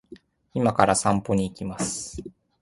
[0.55, 2.23] 今から散歩に行きます